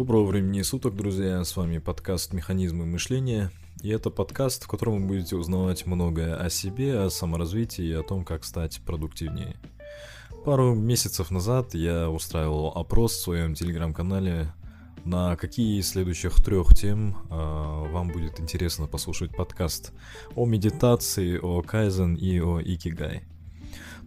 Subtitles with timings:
[0.00, 1.44] Доброго времени суток, друзья!
[1.44, 3.50] С вами подкаст «Механизмы мышления».
[3.82, 8.02] И это подкаст, в котором вы будете узнавать многое о себе, о саморазвитии и о
[8.02, 9.56] том, как стать продуктивнее.
[10.42, 14.54] Пару месяцев назад я устраивал опрос в своем телеграм-канале,
[15.04, 19.92] на какие из следующих трех тем э, вам будет интересно послушать подкаст
[20.34, 23.24] о медитации, о кайзен и о икигай.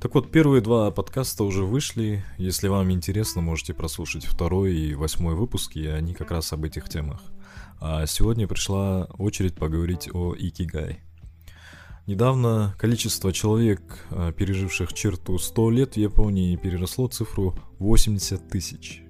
[0.04, 2.26] Так вот, первые два подкаста уже вышли.
[2.38, 6.90] Если вам интересно, можете прослушать второй и восьмой выпуски, и они как раз об этих
[6.90, 7.24] темах.
[7.80, 11.00] А сегодня пришла очередь поговорить о икигай.
[12.06, 19.04] Недавно количество человек, а, переживших черту 100 лет в Японии, переросло цифру 80 тысяч.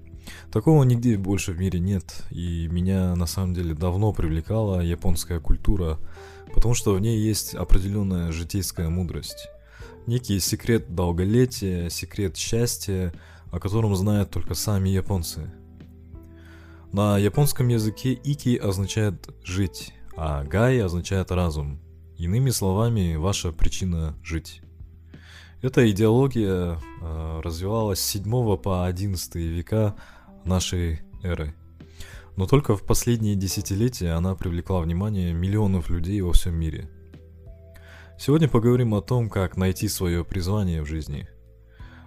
[0.51, 5.97] Такого нигде больше в мире нет, и меня на самом деле давно привлекала японская культура,
[6.53, 9.49] потому что в ней есть определенная житейская мудрость
[10.07, 13.13] некий секрет долголетия, секрет счастья,
[13.51, 15.51] о котором знают только сами японцы.
[16.91, 21.79] На японском языке ики означает «жить», а гай означает «разум».
[22.17, 24.61] Иными словами, ваша причина жить.
[25.61, 29.95] Эта идеология э, развивалась с 7 по 11 века
[30.45, 31.55] нашей эры.
[32.35, 36.89] Но только в последние десятилетия она привлекла внимание миллионов людей во всем мире–
[38.17, 41.27] Сегодня поговорим о том, как найти свое призвание в жизни.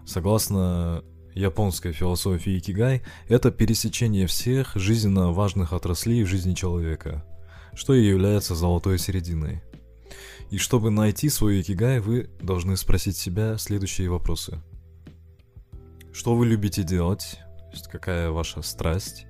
[0.07, 1.05] Согласно
[1.35, 7.25] японской философии Икигай, это пересечение всех жизненно важных отраслей в жизни человека,
[7.75, 9.62] что и является золотой серединой.
[10.51, 14.62] И чтобы найти свой Икигай, вы должны спросить себя следующие вопросы.
[16.12, 17.41] Что вы любите делать?
[17.91, 19.27] Какая ваша страсть?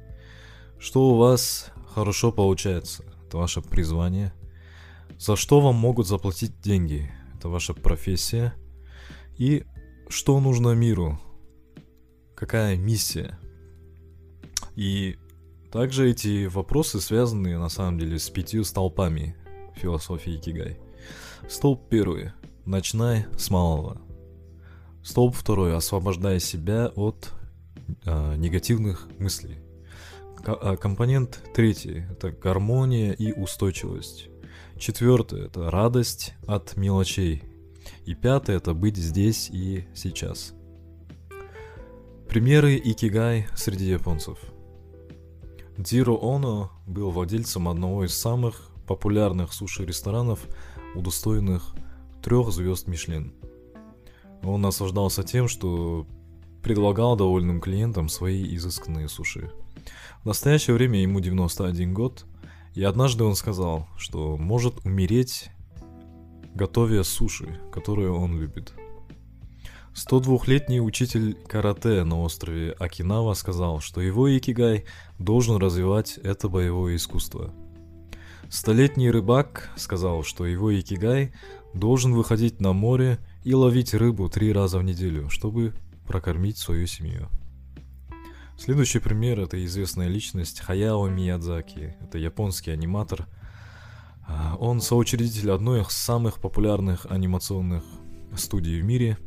[0.78, 3.02] Что у вас хорошо получается?
[3.26, 4.34] Это ваше призвание–
[5.18, 7.10] за что вам могут заплатить деньги?
[7.34, 8.54] Это ваша профессия.
[9.36, 9.64] И
[10.08, 11.18] что нужно миру?
[12.34, 13.38] Какая миссия?
[14.74, 15.16] И
[15.72, 19.36] также эти вопросы связаны на самом деле с пятью столпами
[19.74, 20.78] философии Кигай.
[21.48, 22.32] Столб первый.
[22.64, 24.00] Начинай с малого.
[25.02, 25.76] Столб второй.
[25.76, 27.30] Освобождай себя от
[28.04, 29.58] э, негативных мыслей.
[30.42, 32.04] К- а компонент третий.
[32.10, 34.28] Это гармония и устойчивость.
[34.78, 37.42] Четвертое– это радость от мелочей.
[38.04, 40.52] И пятое– это быть здесь и сейчас.
[42.28, 44.38] Примеры икигай среди японцев.
[45.78, 50.40] Дзиро Оно был владельцем одного из самых популярных суши-ресторанов,
[50.94, 51.74] удостоенных
[52.22, 53.32] трех звезд Мишлен.
[54.42, 56.06] Он наслаждался тем, что
[56.62, 59.50] предлагал довольным клиентам свои изысканные суши.
[60.22, 62.26] В настоящее время ему 91 год–
[62.76, 65.50] и однажды он сказал, что может умереть,
[66.54, 68.74] готовя суши, которые он любит.
[69.94, 74.84] 102-летний учитель карате на острове Окинава сказал, что его икигай
[75.18, 77.50] должен развивать это боевое искусство.
[78.50, 81.32] Столетний рыбак сказал, что его икигай
[81.72, 85.72] должен выходить на море и ловить рыбу три раза в неделю, чтобы
[86.06, 87.30] прокормить свою семью.
[88.58, 91.94] Следующий пример это известная личность Хаяо Миядзаки.
[92.00, 93.28] Это японский аниматор.
[94.26, 97.84] А, он соучредитель одной из самых популярных анимационных
[98.34, 99.18] студий в мире.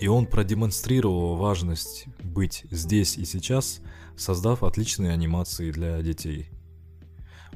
[0.00, 3.82] И он продемонстрировал важность быть здесь и сейчас,
[4.16, 6.48] создав отличные анимации для детей.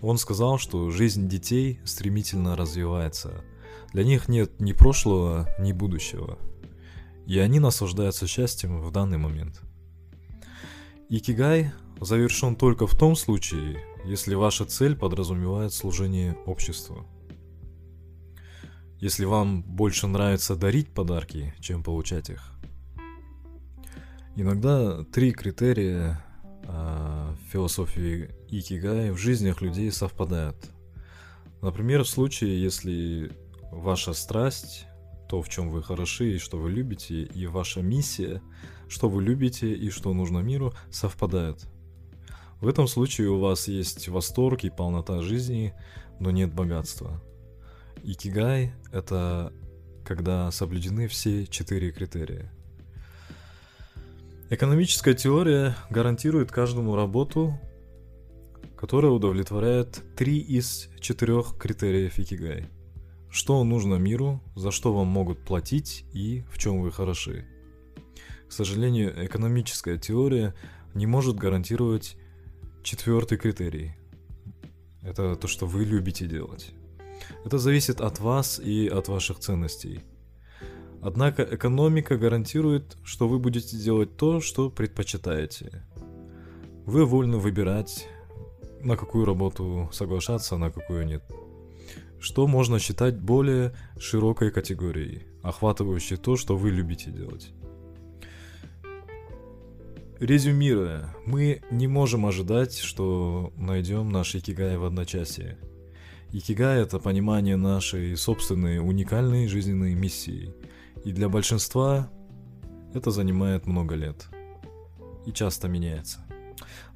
[0.02, 3.42] Он сказал, что жизнь детей стремительно развивается.
[3.94, 6.38] Для них нет ни прошлого, ни будущего.
[7.26, 9.62] И они наслаждаются счастьем в данный момент–
[11.08, 17.06] Икигай завершен только в том случае, если ваша цель подразумевает служение обществу.
[18.98, 22.52] Если вам больше нравится дарить подарки, чем получать их.
[24.34, 26.24] Иногда три критерия
[26.64, 30.56] э, философии Икигай в жизнях людей совпадают.
[31.62, 33.30] Например, в случае, если
[33.70, 34.86] ваша страсть,
[35.28, 38.42] то, в чем вы хороши и что вы любите, и ваша миссия–
[38.88, 41.66] что вы любите и что нужно миру, совпадают.
[42.60, 45.74] В этом случае у вас есть восторг и полнота жизни,
[46.20, 47.22] но нет богатства.
[48.02, 49.52] Икигай— это
[50.04, 52.52] когда соблюдены все четыре критерия.
[54.48, 57.58] Экономическая теория гарантирует каждому работу,
[58.78, 62.68] которая удовлетворяет три из четырех критериев Икигай.
[63.30, 67.46] Что нужно миру, за что вам могут платить и в чем вы хороши.
[68.48, 70.54] К сожалению, экономическая теория
[70.94, 72.16] не может гарантировать
[72.82, 73.92] четвертый критерий.
[75.02, 76.72] Это то, что вы любите делать.
[77.44, 80.00] Это зависит от вас и от ваших ценностей.
[81.02, 85.84] Однако экономика гарантирует, что вы будете делать то, что предпочитаете.
[86.86, 88.08] Вы вольны выбирать,
[88.80, 91.24] на какую работу соглашаться, на какую нет.
[92.20, 97.52] Что можно считать более широкой категорией, охватывающей то, что вы любите делать.
[100.18, 105.58] Резюмируя, мы не можем ожидать, что найдем наш икигай в одночасье.
[106.32, 110.54] Икигай— это понимание нашей собственной уникальной жизненной миссии.
[111.04, 112.10] И для большинства
[112.94, 114.26] это занимает много лет.
[115.26, 116.26] И часто меняется.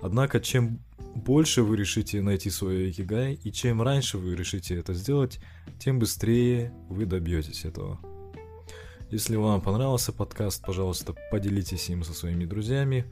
[0.00, 0.80] Однако, чем
[1.14, 5.40] больше вы решите найти свой икигай, и чем раньше вы решите это сделать,
[5.78, 7.98] тем быстрее вы добьетесь этого.
[9.10, 13.04] Если вам понравился подкаст, пожалуйста, поделитесь им со своими друзьями,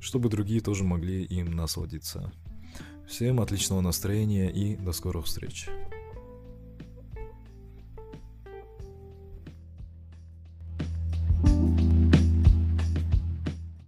[0.00, 2.30] чтобы другие тоже могли им насладиться.
[3.08, 5.68] Всем отличного настроения и до скорых встреч.